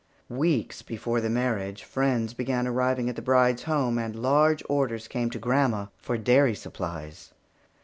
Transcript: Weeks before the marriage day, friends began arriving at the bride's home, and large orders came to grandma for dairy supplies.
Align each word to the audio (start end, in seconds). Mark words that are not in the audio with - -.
Weeks 0.33 0.81
before 0.81 1.21
the 1.21 1.29
marriage 1.29 1.81
day, 1.81 1.85
friends 1.85 2.33
began 2.33 2.65
arriving 2.65 3.07
at 3.07 3.15
the 3.15 3.21
bride's 3.21 3.61
home, 3.61 3.99
and 3.99 4.15
large 4.19 4.63
orders 4.67 5.07
came 5.07 5.29
to 5.29 5.37
grandma 5.37 5.89
for 5.95 6.17
dairy 6.17 6.55
supplies. 6.55 7.33